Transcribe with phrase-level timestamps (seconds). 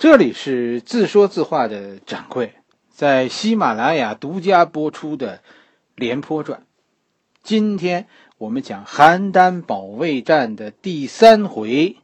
[0.00, 2.54] 这里是自说自话的掌柜，
[2.88, 5.36] 在喜马拉雅独家播出的
[5.94, 6.60] 《廉颇传》。
[7.42, 8.08] 今天
[8.38, 11.98] 我们讲邯郸保卫战的第三回，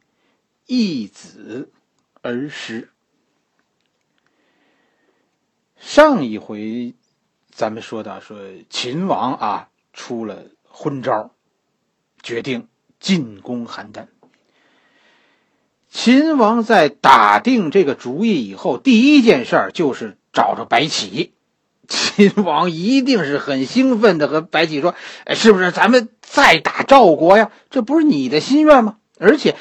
[0.67, 1.71] 一子
[2.21, 2.91] 而食。
[5.79, 6.93] 上一回
[7.49, 8.39] 咱们说到，说
[8.69, 11.31] 秦王啊出了昏招，
[12.21, 12.67] 决定
[12.99, 14.05] 进攻邯郸。
[15.99, 21.33] 秦王在打定这个主意以后，第一件事儿就是找着白起。
[21.87, 24.93] 秦王一定是很兴奋的，和白起说：“，
[25.33, 27.49] 是不是咱们再打赵国呀？
[27.71, 28.97] 这不是你的心愿吗？
[29.19, 29.55] 而且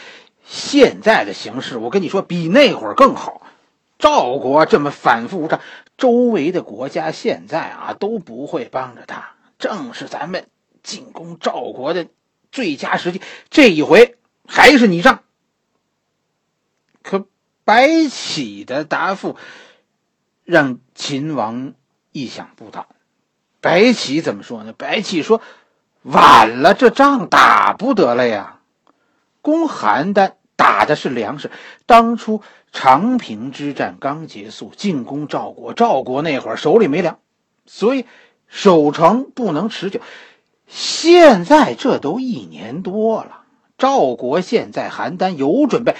[0.45, 3.41] 现在的形势，我跟你说，比那会儿更好。
[3.99, 5.61] 赵国这么反复无常，
[5.97, 10.45] 周围的国家现在啊都不会帮着他，正是咱们
[10.83, 12.07] 进攻赵国的
[12.53, 13.23] 最佳时机。
[13.49, 15.21] 这一回还是你上。”
[17.07, 17.25] 可
[17.65, 19.37] 白起的答复
[20.45, 21.73] 让秦王
[22.11, 22.89] 意想不到。
[23.61, 24.75] 白起怎么说呢？
[24.77, 25.41] 白起说
[26.03, 28.59] ：“晚了，这仗打不得了呀！
[29.41, 31.53] 攻邯郸打的是粮食。
[31.87, 37.21] 当初长平之战刚结束，进攻赵国，赵国那会儿手里没粮，
[37.67, 38.05] 所以
[38.49, 40.01] 守城不能持久。
[40.67, 43.43] 现在这都一年多了，
[43.79, 45.95] 赵国现在邯郸有准备。”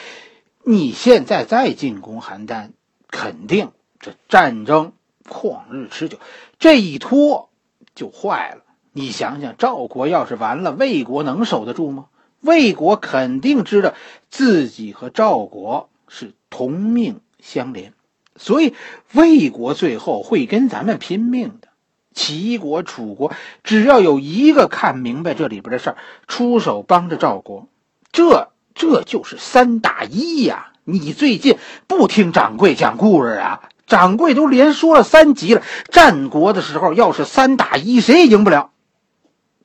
[0.69, 2.71] 你现在再进攻邯郸，
[3.09, 6.19] 肯定这战争旷日持久，
[6.59, 7.51] 这一拖
[7.95, 8.65] 就坏了。
[8.91, 12.07] 你想想，赵国要是完了，魏国能守得住吗？
[12.41, 13.95] 魏国肯定知道
[14.29, 17.93] 自己和赵国是同命相连，
[18.35, 18.75] 所以
[19.13, 21.69] 魏国最后会跟咱们拼命的。
[22.13, 27.69] 齐国、楚国只要有一个看明白这里边的事儿，出手帮着赵国，
[28.11, 28.51] 这。
[28.77, 30.73] 这就是三打一呀！
[30.85, 33.63] 你最近不听掌柜讲故事啊？
[33.87, 35.63] 掌柜都连说了三集了。
[35.91, 38.71] 战国的时候，要是三打一，谁也赢不了。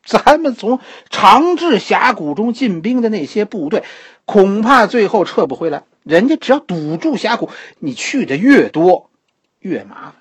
[0.03, 3.83] 咱们从长治峡谷中进兵的那些部队，
[4.25, 5.83] 恐怕最后撤不回来。
[6.03, 7.49] 人家只要堵住峡谷，
[7.79, 9.11] 你去的越多，
[9.59, 10.13] 越麻烦。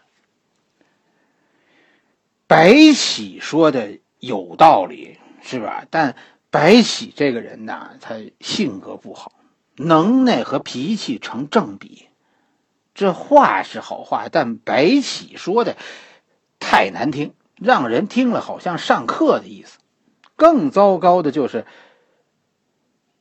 [2.47, 5.85] 白起说的有道理，是吧？
[5.89, 6.17] 但。
[6.51, 9.33] 白起这个人呐，他性格不好，
[9.77, 12.09] 能耐和脾气成正比。
[12.93, 15.77] 这话是好话，但白起说的
[16.59, 19.79] 太难听，让人听了好像上课的意思。
[20.35, 21.65] 更糟糕的就是，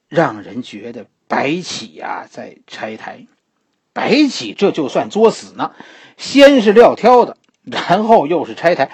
[0.08, 3.28] 让人觉得白起呀在拆台。
[3.94, 5.74] 白起这就算作死呢，
[6.18, 8.92] 先是撂挑子，然后又是拆台。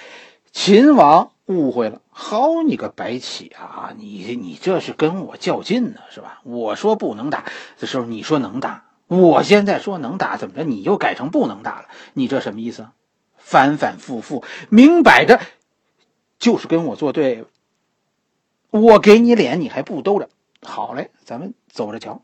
[0.51, 1.31] 秦王。
[1.45, 3.93] 误会了，好你个白起啊！
[3.97, 6.41] 你你这是跟我较劲呢，是吧？
[6.43, 7.45] 我说不能打
[7.79, 10.63] 的时候，你说能打；我现在说能打，怎么着？
[10.63, 11.85] 你又改成不能打了？
[12.13, 12.87] 你这什么意思？
[13.37, 15.39] 反反复复，明摆着
[16.39, 17.45] 就是跟我作对。
[18.71, 20.29] 我给你脸，你还不兜着？
[20.63, 22.23] 好嘞，咱们走着瞧。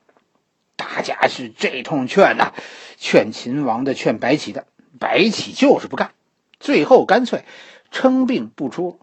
[0.75, 2.53] 大家是这通劝呐，
[2.97, 4.65] 劝秦王的，劝白起的，
[4.97, 6.11] 白起就是不干，
[6.59, 7.45] 最后干脆
[7.91, 8.97] 称病不出。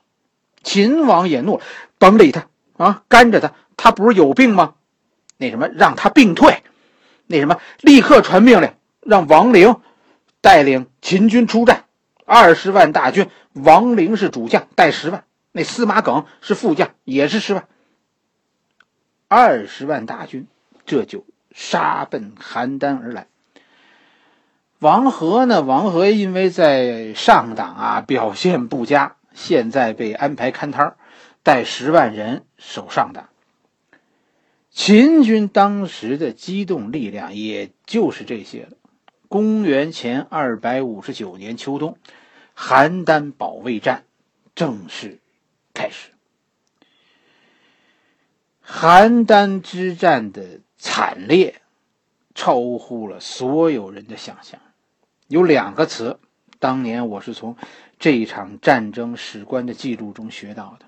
[0.69, 1.65] 秦王也怒了，
[1.97, 2.47] 甭理他
[2.77, 4.75] 啊，干着他，他不是有病吗？
[5.39, 6.63] 那什么，让他病退。
[7.27, 8.71] 那什么，立刻传命令，
[9.01, 9.77] 让王陵
[10.43, 11.85] 带领秦军出战，
[12.27, 17.67] 二十万大军，王陵是主将，带十万，那司马耿是副将，也是十万。
[19.27, 20.47] 二十万大军，
[20.85, 21.25] 这就
[21.55, 23.27] 杀奔邯郸而来。
[24.81, 25.63] 王和呢？
[25.63, 29.15] 王和因为在上党啊表现不佳。
[29.39, 30.97] 现在被安排看摊儿，
[31.45, 33.29] 带十万人守上的。
[34.69, 38.77] 秦军当时的机动力量也就是这些了。
[39.29, 41.97] 公元前二百五十九年秋冬，
[42.57, 44.03] 邯郸保卫战
[44.57, 45.21] 正式
[45.73, 46.11] 开始。
[48.67, 51.63] 邯郸之战的惨烈，
[52.35, 54.61] 超乎了所有人的想象。
[55.29, 56.19] 有两个词，
[56.59, 57.57] 当年我是从。
[57.99, 60.87] 这一场战争史官的记录中学到的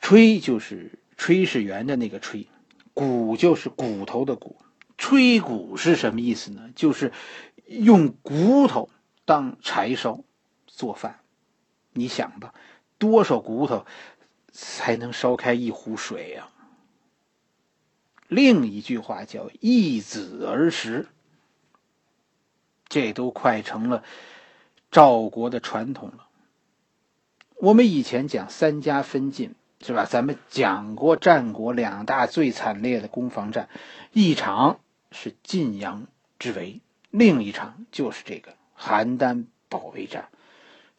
[0.00, 2.46] 吹”就是炊事员的那个“吹
[2.94, 4.56] ”，“鼓”就是骨头的“骨”。
[4.96, 6.70] 吹鼓是什么意思呢？
[6.74, 7.12] 就是
[7.66, 8.90] 用骨头
[9.24, 10.24] 当柴烧
[10.66, 11.20] 做饭。
[11.92, 12.52] 你想吧，
[12.98, 13.86] 多少骨头
[14.52, 16.50] 才能烧开一壶水呀？
[18.28, 21.08] 另一句话叫“一子而食”。
[22.88, 24.02] 这都快成了
[24.90, 26.26] 赵国的传统了。
[27.56, 30.04] 我们以前讲三家分晋，是吧？
[30.04, 33.68] 咱们讲过战国两大最惨烈的攻防战，
[34.12, 34.80] 一场
[35.10, 36.06] 是晋阳
[36.38, 36.80] 之围，
[37.10, 40.28] 另一场就是这个邯郸保卫战。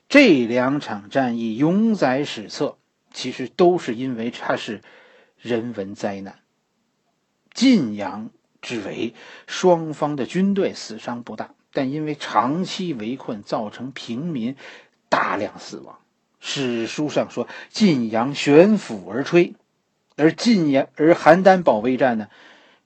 [0.09, 2.77] 这两场战役永载史册，
[3.13, 4.81] 其实都是因为它是
[5.37, 6.39] 人文灾难。
[7.53, 8.31] 晋阳
[8.61, 9.13] 之围，
[9.47, 14.57] 双方的军队死伤不大，但因为长期围困，造成平民
[15.07, 15.97] 大量死亡。
[16.41, 19.55] 史书上说，晋阳悬釜而吹，
[20.17, 22.27] 而晋阳而邯郸保卫战呢，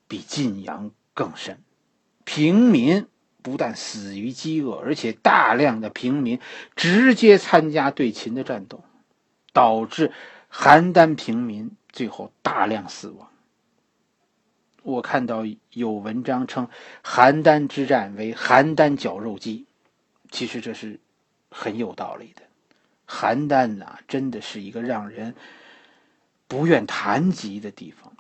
[0.08, 1.58] 比晋阳更深，
[2.24, 3.08] 平民
[3.42, 6.40] 不但死于饥饿，而且大量的平民
[6.76, 8.84] 直接参加对秦的战斗，
[9.54, 10.12] 导致
[10.52, 13.28] 邯郸平民最后大量死亡。
[14.84, 16.68] 我看到有文章称
[17.04, 19.66] 邯郸之战为邯郸绞肉机，
[20.30, 21.00] 其实这是
[21.50, 22.42] 很有道理的。
[23.08, 25.36] 邯郸呐，真的是一个让人
[26.48, 28.14] 不愿谈及的地方。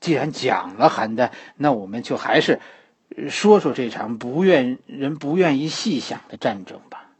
[0.00, 2.58] 既然讲了邯郸，那我们就还是
[3.28, 7.10] 说说这场不愿人不愿意细想的战争吧。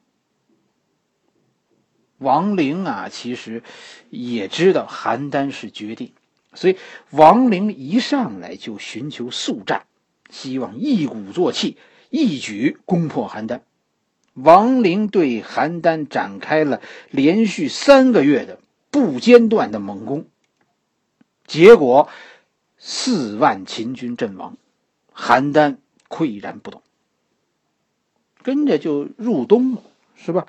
[2.19, 3.63] 王陵啊，其实
[4.09, 6.15] 也知道邯郸是绝地，
[6.55, 6.77] 所以
[7.11, 9.87] 王陵一上来就寻求速战，
[10.31, 11.77] 希望一鼓作气，
[12.11, 13.61] 一举攻破邯郸。
[14.35, 16.81] 王陵对邯郸展开了
[17.11, 18.59] 连续三个月的
[18.91, 20.27] 不间断的猛攻，
[21.47, 22.09] 结果
[22.79, 24.57] 四万秦军阵亡，
[25.15, 25.77] 邯郸
[26.09, 26.83] 岿然不动。
[28.43, 29.83] 跟着就入冬了，
[30.17, 30.47] 是吧？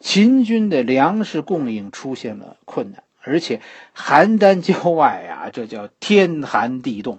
[0.00, 3.60] 秦军的粮食供应出现了困难，而且
[3.94, 7.18] 邯郸郊外啊，这叫天寒地冻，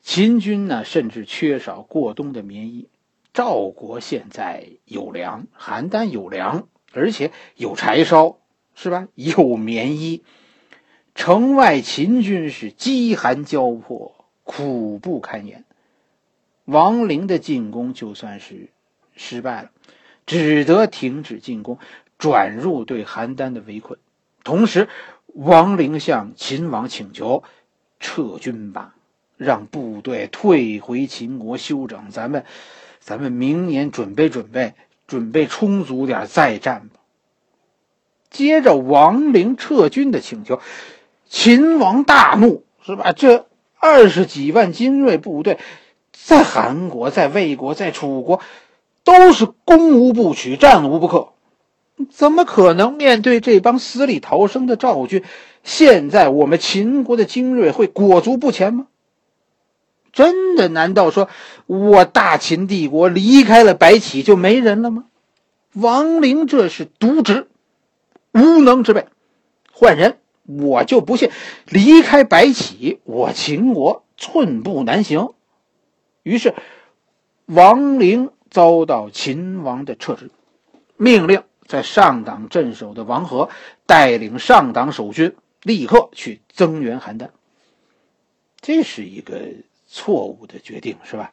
[0.00, 2.88] 秦军呢甚至缺少过冬的棉衣。
[3.32, 8.38] 赵国现在有粮，邯郸有粮，而且有柴烧，
[8.74, 9.08] 是吧？
[9.14, 10.22] 有棉衣。
[11.14, 15.64] 城外秦军是饥寒交迫，苦不堪言。
[16.64, 18.70] 王陵的进攻就算是
[19.14, 19.70] 失败了，
[20.26, 21.78] 只得停止进攻，
[22.18, 23.98] 转入对邯郸的围困。
[24.44, 24.88] 同时，
[25.26, 27.42] 王陵向秦王请求
[28.00, 28.94] 撤军吧，
[29.36, 32.10] 让部队退回秦国休整。
[32.10, 32.44] 咱们。
[33.04, 34.74] 咱们明年准备准备，
[35.08, 37.00] 准备充足点再战吧。
[38.30, 40.60] 接着王陵撤军的请求，
[41.28, 43.10] 秦王大怒，是吧？
[43.12, 45.58] 这二十几万精锐部队，
[46.12, 48.40] 在韩国、在魏国、在楚国，
[49.02, 51.32] 都是攻无不取，战无不克，
[52.10, 55.22] 怎么可能面对这帮死里逃生的赵军？
[55.64, 58.86] 现在我们秦国的精锐会裹足不前吗？
[60.12, 60.68] 真的？
[60.68, 61.28] 难道说
[61.66, 65.04] 我大秦帝国离开了白起就没人了吗？
[65.72, 67.48] 王陵这是渎职、
[68.32, 69.06] 无能之辈，
[69.72, 71.30] 换人我就不信
[71.66, 75.30] 离开白起，我秦国寸步难行。
[76.22, 76.54] 于是，
[77.46, 80.30] 王陵遭到秦王的撤职，
[80.96, 83.48] 命令在上党镇守的王和
[83.86, 87.30] 带领上党守军立刻去增援邯郸。
[88.60, 89.40] 这是一个。
[89.94, 91.32] 错误的决定是吧？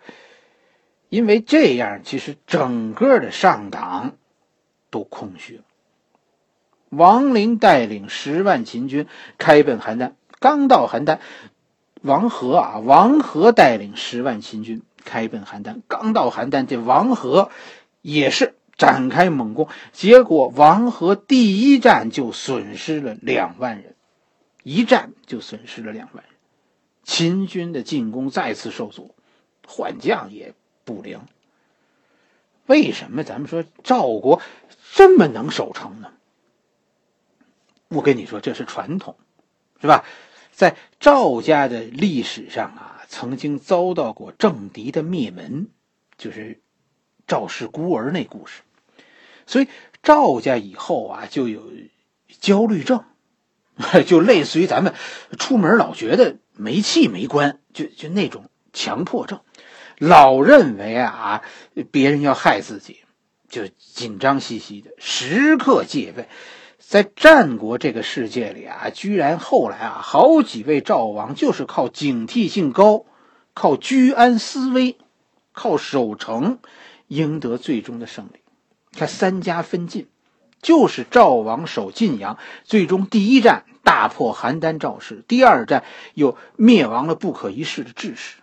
[1.07, 4.18] 因为这样，其实整个的上党
[4.89, 5.63] 都空虚了。
[6.89, 9.07] 王陵带领十万秦军
[9.38, 11.19] 开奔邯郸，刚到邯郸，
[12.01, 17.51] 王和啊，王和带领十万秦军开奔邯郸，刚到邯郸，这王和
[18.01, 23.95] 也是展开猛攻，结果王和第一战就损失了两万人，
[24.63, 26.33] 一战就损失了两万人。
[27.03, 29.13] 秦军的进攻再次受阻，
[29.67, 30.53] 换将也
[30.86, 31.19] 不灵。
[32.67, 34.41] 为什么咱们说赵国
[34.93, 36.12] 这么能守城呢？
[37.89, 39.17] 我跟你说，这是传统，
[39.81, 40.05] 是吧？
[40.53, 45.67] 在赵家的历史上啊，曾经遭到过政敌的灭门，
[46.17, 46.62] 就是
[47.27, 48.62] 赵氏孤儿那故事。
[49.50, 49.68] 所以
[50.03, 51.63] 赵家以后啊，就有
[52.39, 53.03] 焦虑症，
[54.06, 54.94] 就类似于咱们
[55.38, 56.38] 出门老觉得。
[56.62, 59.39] 没气没关，就就那种强迫症，
[59.98, 61.41] 老认为啊
[61.89, 63.00] 别人要害自己，
[63.48, 66.27] 就紧张兮兮的，时刻戒备。
[66.77, 73.06] 在战国这个世界里啊，居然后来啊好几位赵王就是靠警惕性高，
[73.53, 74.98] 靠居安思危，
[75.53, 76.60] 靠守城
[77.08, 78.39] 赢得最终的胜利。
[78.96, 80.08] 看三家分晋，
[80.62, 83.65] 就是赵王守晋阳，最终第一战。
[83.81, 88.36] 大破邯郸赵氏，第二战又灭亡了不可一世的智氏。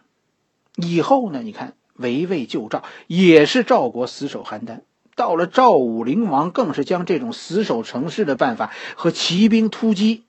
[0.74, 1.40] 以后呢？
[1.42, 4.80] 你看围魏救赵，也是赵国死守邯郸，
[5.14, 10.24] 到了赵武灵王，更是将这种死守城市的办法和骑兵突击、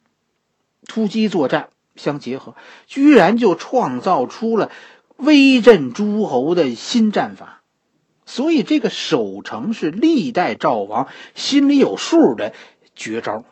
[0.86, 2.54] 突击作战相结合，
[2.86, 4.70] 居然就创造出了
[5.16, 7.57] 威震诸侯的新战法。
[8.30, 12.54] 所以，这个守城是历代赵王心里有数的
[12.94, 13.46] 绝招。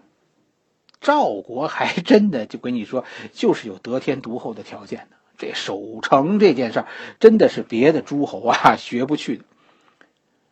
[0.99, 5.15] 赵国还真的就跟你说，就是有得天独厚的条件的。
[5.37, 6.87] 这守城这件事儿，
[7.21, 9.45] 真的是别的诸侯啊 学不去的。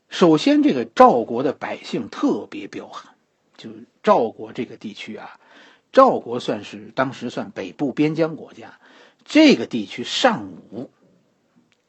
[0.08, 3.14] 首先，这个赵国的百姓特别彪悍，
[3.58, 3.70] 就
[4.04, 5.38] 赵国这个地区啊，
[5.92, 8.80] 赵国算是当时算北部边疆国家，
[9.26, 10.90] 这个地区尚武。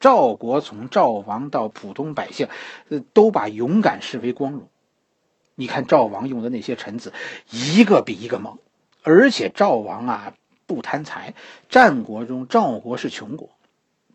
[0.05, 2.49] 赵国从赵王到普通百姓，
[2.91, 4.69] 呃，都把勇敢视为光荣。
[5.55, 7.15] 你看赵王用的那些臣子，
[7.49, 8.59] 一个比一个猛，
[9.03, 10.35] 而且赵王啊。
[10.67, 11.35] 不贪财，
[11.69, 13.51] 战国中赵国是穷国，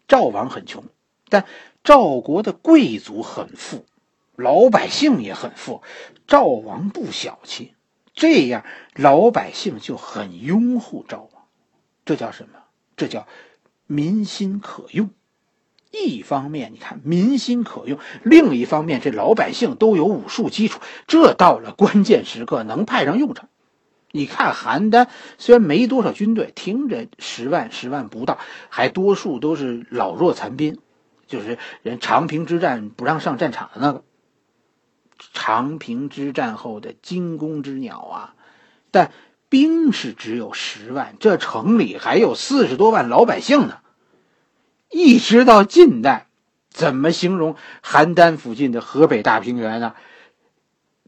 [0.08, 0.84] 赵王很穷，
[1.30, 1.46] 但
[1.84, 3.86] 赵国的贵族很富，
[4.36, 5.84] 老百姓也很富，
[6.26, 7.76] 赵王不小气，
[8.16, 8.66] 这样
[8.96, 11.44] 老百姓就很拥护赵王，
[12.04, 12.60] 这叫什么？
[12.98, 13.28] 这叫
[13.86, 15.12] 民心可用。
[15.92, 23.50] 一方面你看民心可用，另一方面这老百姓都有武术基础，这到了关键时刻能派上用场。
[24.12, 28.38] 你看邯郸虽然没多少军队，听着十万十万不到，
[28.70, 30.80] 还多数都是老弱残兵，
[31.28, 34.04] 就是人长平之战不让上战场的那个。
[35.34, 38.36] 长平之战后的惊弓之鸟啊，
[38.90, 39.12] 但
[39.50, 43.80] 兵是只有十万，这城里还有四十多万老百姓呢。
[44.90, 46.28] 一直到近代，
[46.70, 49.96] 怎么形容邯郸附近的河北大平原呢？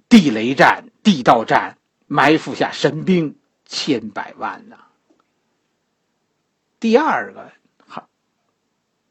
[0.07, 1.77] 地雷战、地道战。
[2.13, 4.75] 埋伏下神兵千百万呐。
[6.77, 7.53] 第二个，
[7.87, 8.09] 哈，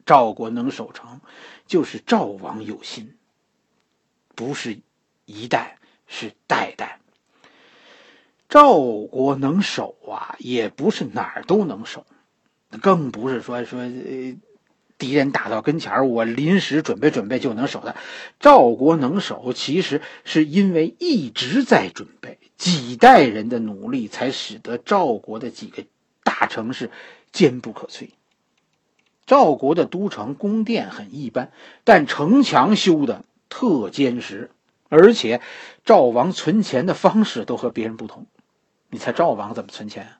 [0.04, 1.22] 赵国能守城，
[1.66, 3.16] 就是赵王有心，
[4.34, 4.82] 不是
[5.24, 7.00] 一代，是代代。
[8.50, 12.04] 赵国能守啊，也不是哪儿都能守，
[12.82, 14.36] 更不是说说呃。
[15.00, 17.96] 敌人打到跟前，我临时准备准备就能守的。
[18.38, 25.84] 赵国能守，其实是因为一直在准备，几代人的努力，才使得赵国的几个
[26.22, 26.90] 大城市
[27.32, 28.10] 坚不可摧。
[29.26, 31.50] 赵国的都城宫殿很一般，
[31.82, 34.50] 但城墙修的特坚实，
[34.88, 35.40] 而且
[35.84, 38.26] 赵王存钱的方式都和别人不同。
[38.90, 40.19] 你猜赵王怎么存钱？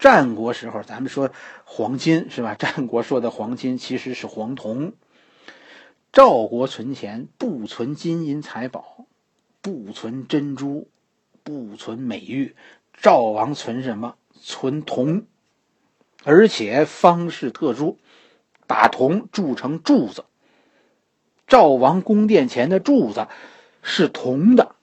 [0.00, 1.30] 战国时候，咱们说
[1.64, 2.54] 黄金是吧？
[2.58, 4.94] 战国说的黄金其实是黄铜。
[6.10, 9.04] 赵国存钱不存金银财宝，
[9.60, 10.88] 不存珍珠，
[11.44, 12.56] 不存美玉。
[12.94, 14.16] 赵王存什么？
[14.42, 15.26] 存铜，
[16.24, 17.98] 而且方式特殊，
[18.66, 20.24] 把铜铸成柱子。
[21.46, 23.28] 赵王宫殿前的柱子
[23.82, 24.74] 是铜的，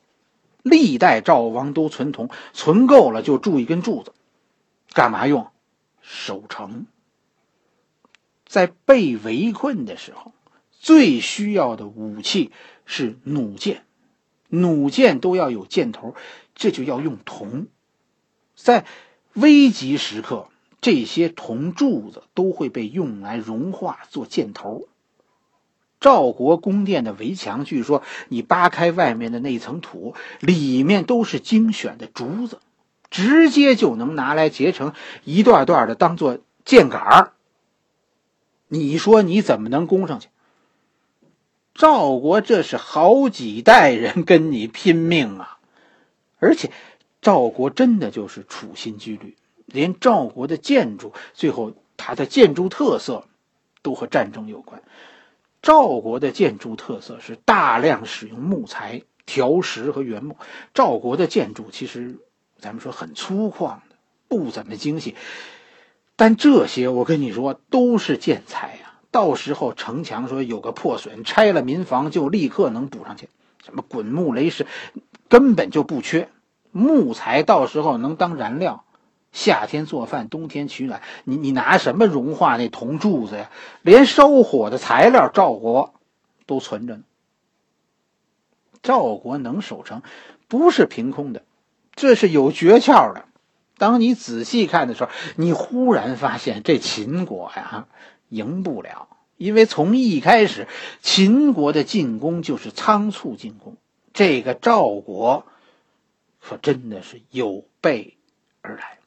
[0.62, 4.14] 历代赵王都存铜，存够了就铸一根柱子。
[4.98, 5.52] 干嘛用？
[6.02, 6.88] 守城。
[8.48, 10.34] 在被围困的时候，
[10.72, 12.52] 最需要的武器
[12.88, 13.84] 是弩箭，
[14.50, 16.16] 弩箭都要有箭头，
[16.56, 17.68] 这就要用铜。
[18.56, 18.88] 在
[19.34, 20.50] 危急时刻，
[20.82, 24.88] 这些铜柱子都会被用来融化做箭头。
[26.00, 32.58] 赵国宫殿的围墙，据说你扒开外面的那层土，里面都是精选的竹子。
[33.10, 37.34] 直接就能拿来结成一段段的，当做箭杆儿。
[38.68, 40.28] 你说你怎么能攻上去？
[41.74, 45.60] 赵国这是好几代人跟你拼命啊！
[46.40, 46.72] 而且
[47.22, 53.26] 赵国真的就是处心积虑，连赵国的建筑，最后它的建筑特色
[53.82, 54.84] 都和战争有关。
[55.62, 60.36] 赵国的建筑特色是大量使用木材、条石和原木。
[60.74, 62.18] 赵国的建筑其实。
[62.60, 63.96] 咱们说很粗犷的，
[64.28, 65.16] 不怎么精细，
[66.16, 68.94] 但这些我跟你说都是建材呀。
[69.10, 73.30] 到时候城墙说有个破损，拆了民房就立刻能补上去。
[73.64, 74.66] 什么滚木雷石，
[75.28, 76.30] 根本就不缺
[76.72, 78.86] 木材，到时候能当燃料，
[79.32, 81.02] 夏天做饭，冬天取暖。
[81.24, 83.50] 你你拿什么融化那铜柱子呀？
[83.82, 85.94] 连烧火的材料，赵国
[86.46, 87.04] 都存着呢。
[88.84, 90.02] 赵国能守城，
[90.48, 91.42] 不是凭空的。
[91.98, 93.26] 这是有诀窍的。
[93.78, 97.88] 当你仔细看的时候，你忽然发现这秦国呀，
[98.30, 99.10] 赢不了。
[99.36, 100.68] 因为从一开始，
[101.02, 103.76] 秦国的进攻就是仓促进攻。
[104.14, 105.46] 这个赵国，
[106.40, 108.18] 可真的是有备
[108.62, 108.98] 而来。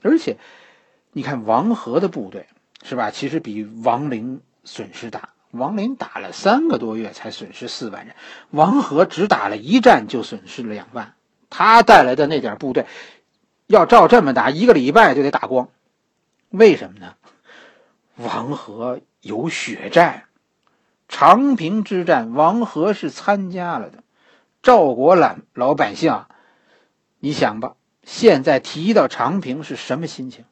[0.00, 0.38] 而且，
[1.12, 2.46] 你看王和的部队
[2.82, 3.10] 是吧？
[3.10, 5.30] 其实比王陵损失大。
[5.50, 8.14] 王林打了三个多月才损失四万人，
[8.50, 11.15] 王和只打了一战就损失了两万。
[11.56, 12.84] 他带来的那点部队，
[13.66, 15.70] 要照这么打，一个礼拜就得打光。
[16.50, 17.14] 为什么呢？
[18.16, 20.26] 王和有血债，
[21.08, 24.04] 长平之战，王和是参加了的。
[24.62, 26.26] 赵国老老百姓，
[27.20, 30.44] 你想吧，现在提到长平是什么心情？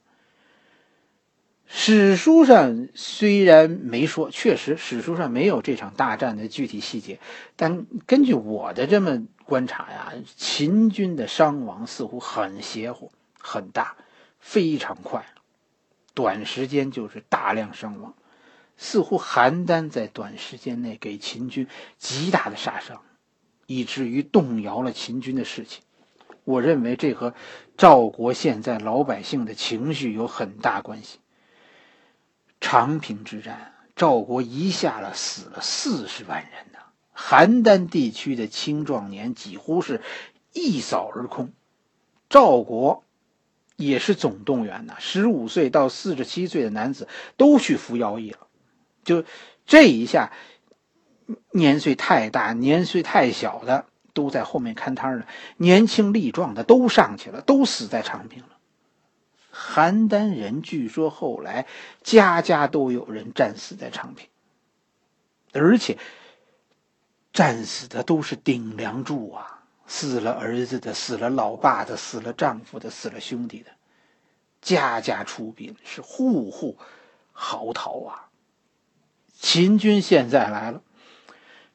[1.67, 7.19] 史书上虽然没说，确实史书上没有这场大战的具体细节，
[7.57, 13.97] 但根据我的这么观察呀，秦军的伤亡似乎很邪乎、很大、
[14.39, 15.27] 非常快，
[16.15, 18.15] 短时间就是大量伤亡，
[18.77, 23.03] 似乎邯郸在短时间内给秦军极大的杀伤，
[23.67, 25.83] 以至于动摇了秦军的士气。
[26.45, 27.35] 我认为这和
[27.77, 31.19] 赵国现在老百姓的情绪有很大关系。
[32.61, 36.74] 长平之战，赵国一下子死了四十万人！
[37.17, 40.03] 邯郸地区的青壮年几乎是
[40.53, 41.53] 一扫而空。
[42.29, 43.05] 赵国
[43.77, 48.39] 也是总动员呐，十五岁到四十七岁的男子都去服徭役了。
[49.05, 49.25] 就
[49.67, 50.33] 这一下，
[51.53, 58.49] 年岁太大、年岁太小的都在后面看摊了，年轻力壮的都上去了，都死在长平了。
[59.53, 61.67] 邯郸人据说后来
[62.03, 64.27] 家家都有人战死在长平，
[65.53, 65.97] 而且
[67.35, 73.71] 战死的都是顶梁柱啊，死了儿子的，死了老爸的，死了丈夫的，死了兄弟的，
[74.63, 76.79] 家家出殡，是户户
[77.33, 78.29] 嚎啕啊。
[79.39, 80.81] 秦军现在来了，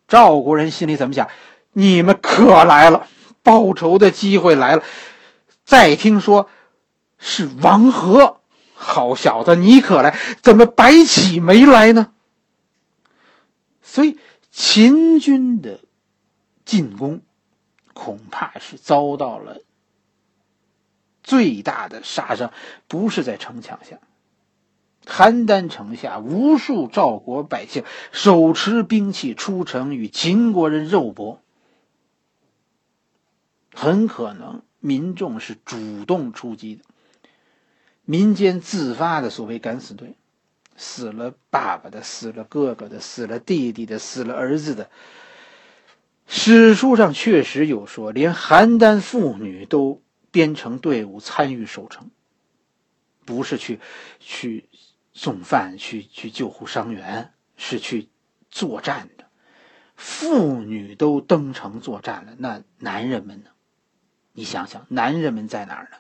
[0.08, 1.30] 赵国人心里怎么想？
[1.74, 3.06] 你们可来了，
[3.44, 4.84] 报仇的机会来了。
[5.63, 6.50] 再听说。
[7.22, 8.39] 是王和，
[8.74, 10.18] 好小子，你可来？
[10.42, 12.13] 怎么白起没来呢？
[13.82, 14.18] 所以
[14.51, 15.79] 秦军的
[16.65, 17.22] 进攻，
[17.94, 19.62] 恐怕是遭到了
[21.24, 22.51] 最大的杀伤，
[22.88, 24.00] 不是在城墙下。
[25.06, 31.41] 邯郸城下，无数赵国百姓手持兵器出城与秦国人肉搏，
[33.73, 36.84] 很可能民众是主动出击的。
[38.06, 40.15] 民间自发的所谓敢死队，
[40.80, 44.89] 死了爸爸的，死了哥哥的，死了弟弟的，死了儿子的。
[46.26, 52.10] 史书上确实有说，连邯郸妇女都编成队伍参与守城，
[53.26, 53.82] 不是去
[54.20, 54.70] 去
[55.12, 58.08] 送饭、去去救护伤员，是去
[58.50, 59.26] 作战的。
[59.98, 63.50] 妇女都登城作战了，那男人们呢？
[64.32, 65.98] 你想想，男人们在哪儿呢？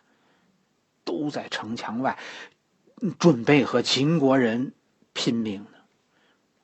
[1.03, 2.17] 都在城墙外，
[3.17, 4.73] 准备和秦国人
[5.13, 5.77] 拼命呢。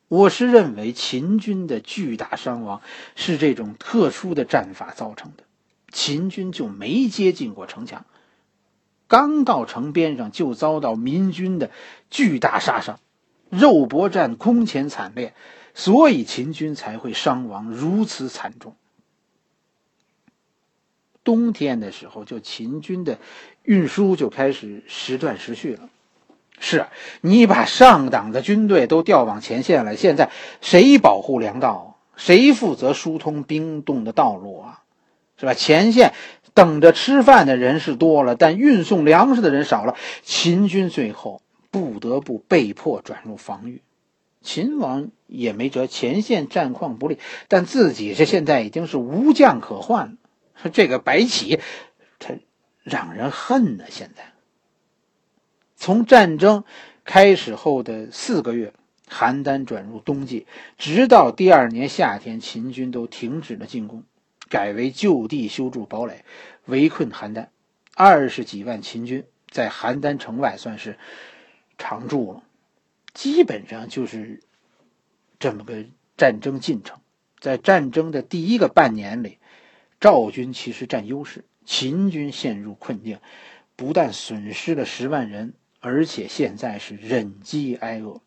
[0.07, 2.81] 我是认为秦军的巨大伤亡
[3.15, 5.43] 是这种特殊的战法造成的。
[5.91, 8.05] 秦军就没接近过城墙，
[9.07, 11.71] 刚到城边上就遭到民军的
[12.09, 12.99] 巨大杀伤，
[13.49, 15.33] 肉搏战空前惨烈，
[15.73, 18.75] 所以秦军才会伤亡如此惨重。
[21.23, 23.17] 冬天的时候，就秦军的
[23.63, 25.89] 运输就开始时断时续了。
[26.59, 26.87] 是
[27.21, 31.99] 你把上党的军队都调往前线了，现在谁保护粮道？
[32.15, 34.83] 谁负责疏通冰冻的道路啊？
[35.37, 35.53] 是吧？
[35.53, 36.13] 前线
[36.53, 39.95] 等着吃饭的人是多了，但运送粮食的人少了。
[40.23, 41.41] 秦军最后
[41.71, 43.81] 不得不被迫转入防御。
[44.41, 47.17] 秦王也没辙，前线战况不利，
[47.49, 50.69] 但自己这现在已经是无将可换了。
[50.71, 51.59] 这个白起，
[52.19, 52.35] 他
[52.83, 53.83] 让人恨呢。
[53.89, 54.23] 现在，
[55.75, 56.63] 从战争
[57.03, 58.73] 开始后的四个月，
[59.09, 64.03] 邯郸转入冬季，直到第二年夏天，秦军都停止了进攻，
[64.49, 66.25] 改为就地修筑堡垒，
[66.65, 67.47] 围困邯郸。
[67.93, 70.97] 二十几万秦军在邯郸城外算是
[71.77, 72.43] 常驻了，
[73.13, 74.41] 基本上就是
[75.39, 75.85] 这么个
[76.17, 76.99] 战争进程。
[77.39, 79.38] 在战争的第一个半年里。
[79.97, 83.19] 赵军其实占优势，秦军陷入困境，
[83.75, 85.53] 不但损失了十万人，
[85.85, 88.19] 而且现在是忍饥挨饿。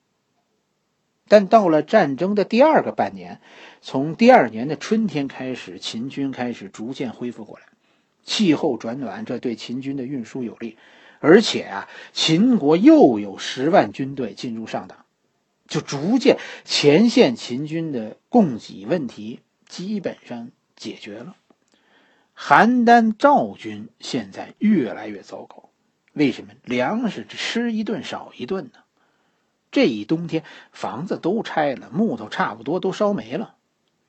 [1.26, 3.40] 但到了战争的第二个半年，
[3.80, 7.64] 从第二年的春天开始，秦军开始逐渐恢复过来，
[8.22, 10.76] 气候转暖，这对秦军的运输有利。
[11.18, 15.04] 而且啊，秦国又有十万军队进入上党，
[15.66, 21.34] 就逐渐前线秦军的供给问题基本上解决了。
[22.36, 25.67] 邯郸赵军现在越来越糟糕，
[26.18, 26.52] 为什么？
[26.64, 28.80] 粮食吃一顿少一顿呢？
[29.70, 33.54] 这一冬天，房子都拆了，木头差不多都烧没了，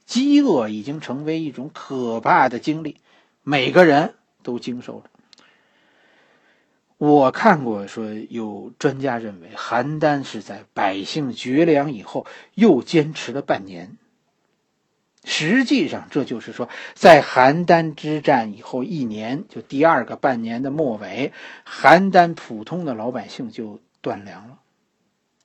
[0.05, 2.97] 饥饿已经成为一种可怕的经历，
[3.43, 5.09] 每个人都经受着。
[6.97, 13.97] 我看过说，有专家认为，邯郸是在百姓绝粮以后又坚持了半年。
[15.31, 21.31] 实际上，这就是说，在邯郸之战以后一年，就第二个半年的末尾，
[21.67, 24.57] 邯郸普通的老百姓就断粮了。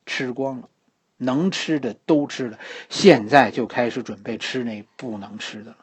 [0.06, 0.70] 吃光了，
[1.18, 5.76] 能吃的都吃了，现在就开始准备吃那不能吃的了。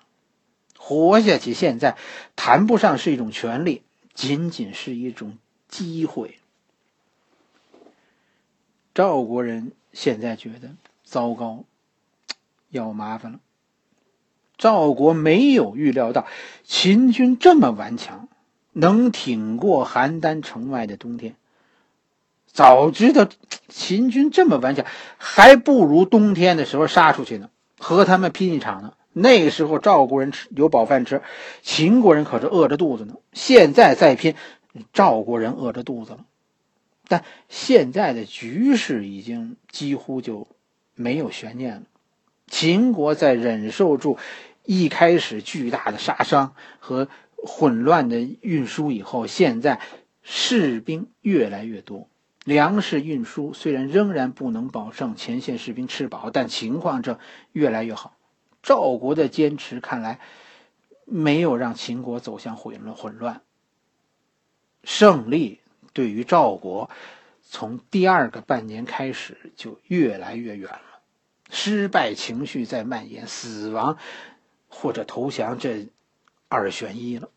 [0.76, 1.96] 活下去现在
[2.36, 3.84] 谈不上是一种权利，
[4.16, 5.38] 仅仅是一种
[5.68, 6.40] 机会。
[8.96, 10.72] 赵国人现在觉得
[11.04, 11.66] 糟糕，
[12.72, 13.40] 要麻烦了。
[14.62, 16.28] 赵国没有预料到
[16.64, 18.30] 秦军这么顽强，
[18.74, 21.34] 能挺过邯郸城外的冬天。
[22.46, 23.28] 早知道
[23.70, 24.86] 秦军这么顽强，
[25.18, 28.94] 还不如冬天的时候杀出去呢，和他们拼一场呢。
[29.14, 31.24] 那时候赵国人吃有饱饭吃，
[31.64, 33.16] 秦国人可是饿着肚子呢。
[33.34, 34.36] 现在再拼，
[34.94, 36.20] 赵国人饿着肚子了。
[37.08, 40.46] 但现在的局势已经几乎就
[40.94, 41.82] 没有悬念了。
[42.48, 44.18] 秦国在忍受住
[44.66, 49.82] 一开始巨大的杀伤和混乱的运输以后，现在
[50.22, 52.08] 士兵越来越多。
[52.44, 57.20] 粮食运输虽然仍然不能保证前线士兵吃饱，但情况正
[57.52, 58.18] 越来越好。
[58.64, 60.20] 赵国的坚持看来
[61.06, 62.96] 没有让秦国走向混乱。
[62.96, 63.42] 混乱，
[64.84, 65.60] 胜利
[65.94, 66.90] 对于赵国
[67.44, 70.82] 从第二个半年开始就越来越远了。
[71.50, 73.98] 失败情绪在蔓延，死亡
[74.72, 75.90] 或者投降这
[76.48, 77.30] 二选一了。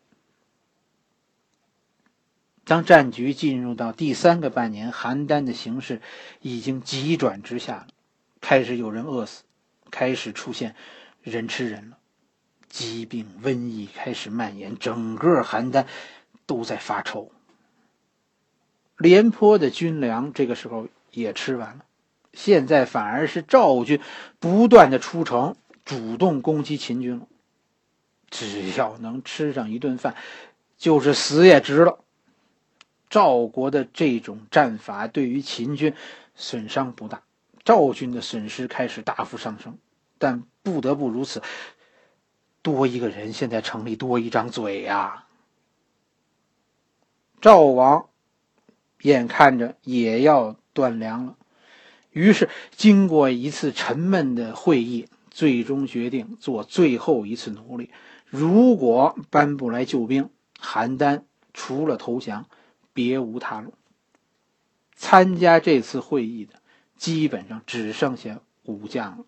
[2.65, 6.01] 当战局进入到第三个半年，邯郸的形势
[6.41, 7.89] 已经急转直下了，
[8.41, 9.43] 开始有人饿死，
[9.91, 10.75] 开始出现
[11.21, 11.99] 人吃人了，
[12.71, 15.85] 疾病瘟疫开始蔓延，整个邯郸
[16.47, 17.31] 都在发愁。
[18.97, 21.85] 廉颇的军粮这个时候也吃完了，
[22.33, 24.01] 现在反而是赵军
[24.39, 27.21] 不断的出城，主动攻击秦军。
[28.31, 30.17] 只要能吃上一顿饭，
[30.77, 32.01] 就是死也值了。
[33.09, 35.95] 赵国的这种战法对于秦军
[36.35, 37.23] 损伤不大，
[37.65, 39.79] 赵军的损失开始大幅上升，
[40.19, 41.43] 但不得不如此。
[42.61, 45.27] 多一个人，现在城里多一张嘴呀。
[47.41, 48.09] 赵王
[49.03, 51.37] 眼看着也要断粮了，
[52.11, 57.91] 于是经过一次沉闷的会议，最终决定做最后一次努力。
[58.31, 62.47] 如果搬不来救兵，邯郸除了投降。
[62.97, 63.75] 别无他路。
[64.95, 66.63] 参加这次会议的，
[66.97, 69.25] 基本上只剩下武将了。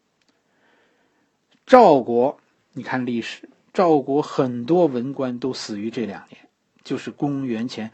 [1.67, 2.39] 赵国，
[2.75, 6.49] 你看历史，赵国很多文官都死于这两年，
[6.85, 7.91] 就是公元前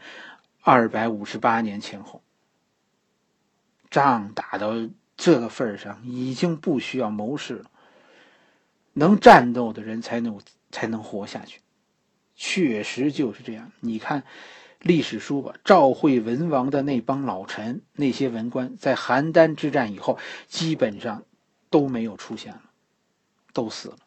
[0.61, 2.21] 二百五十八年前后。
[3.89, 4.73] 仗打到
[5.17, 7.71] 这个份上，已经不需要谋士了，
[8.93, 10.39] 能战斗的人才能
[10.71, 11.61] 才能活下去。
[12.35, 14.23] 确实就是这样，你看。
[14.79, 21.23] 历史书吧，赵惠文王的那帮老臣，那些文官，在邯郸之战以后，基本上
[21.69, 22.63] 都没有出现了，
[23.53, 23.97] 都死了。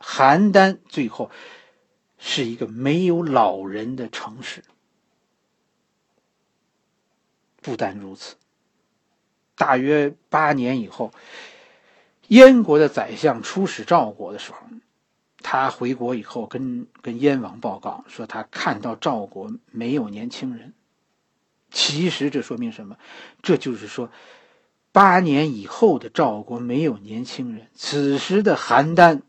[0.00, 1.30] 邯郸最后
[2.18, 4.64] 是一个没有老人的城市。
[7.60, 8.36] 不单如此，
[9.54, 11.12] 大约八年以后，
[12.28, 14.58] 燕国的宰相出使赵国的时候。
[15.44, 20.72] 他回国以后，跟跟燕王报告说，他看到赵国没有年轻人。
[21.72, 22.96] 其实这说明什么？
[23.42, 24.08] 这就是说，
[24.92, 29.22] 八年以后的赵国没有年轻人，此时的邯郸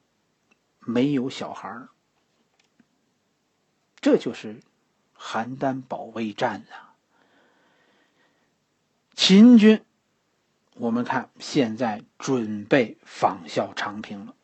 [0.80, 1.88] 没有小孩
[4.00, 4.60] 这就是
[5.18, 6.94] 邯郸保卫战啊！
[9.16, 9.84] 秦军，
[10.76, 14.36] 我们看现在准备仿效长平了，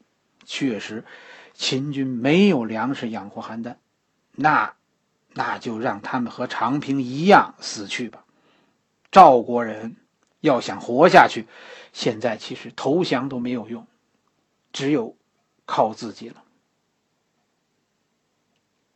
[0.45, 1.03] 确实。
[1.53, 3.75] 秦军没有粮食养活邯郸，
[4.31, 4.75] 那，
[5.33, 8.23] 那就让他们和长平一样死去吧。
[9.11, 9.97] 赵国人
[10.39, 11.47] 要想活下去，
[11.91, 13.85] 现在其实投降都没有用，
[14.71, 15.17] 只有
[15.65, 16.43] 靠自己了。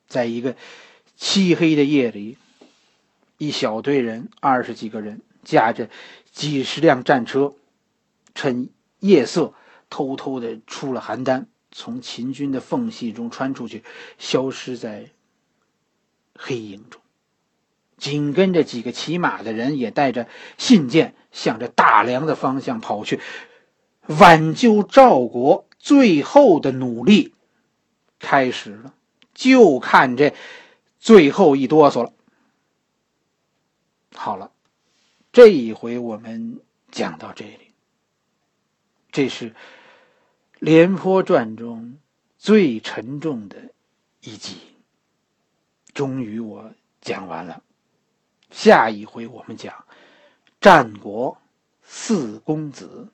[0.07, 0.55] 在一个
[1.17, 2.37] 漆黑的夜里，
[3.37, 5.89] 一小队人，二十几个人，驾着
[6.31, 7.53] 几十辆战车，
[8.33, 9.53] 趁夜色
[9.89, 11.45] 偷偷的出了邯郸。
[11.75, 13.83] 从秦军的缝隙中穿出去，
[14.19, 15.09] 消失在
[16.35, 17.01] 黑影中。
[17.97, 20.27] 紧跟着几个骑马的人也带着
[20.57, 23.19] 信件，向着大梁的方向跑去。
[24.05, 27.33] 挽救赵国最后的努力
[28.19, 28.93] 开始了，
[29.33, 30.35] 就看这
[30.99, 32.13] 最后一哆嗦了。
[34.13, 34.51] 好了，
[35.33, 37.71] 这一回我们讲到这里。
[39.11, 39.49] 这是
[40.59, 41.97] 《廉颇传》中
[42.37, 43.57] 最沉重的
[44.21, 44.57] 一集，
[45.91, 47.63] 终于我讲完了。
[48.51, 49.85] 下一回我们讲
[50.61, 51.35] 战国
[51.81, 53.11] 四公子。